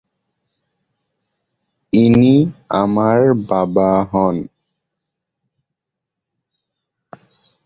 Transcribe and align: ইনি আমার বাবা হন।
ইনি 1.93 2.35
আমার 2.81 3.19
বাবা 3.49 3.91
হন। 4.11 4.35